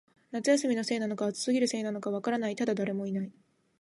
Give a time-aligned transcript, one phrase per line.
[0.31, 3.31] 夏休みのせいなのか、暑すぎるせいなのか、わからない、ただ、誰もいない